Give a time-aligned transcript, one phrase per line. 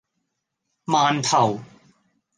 [0.85, 1.59] 饅頭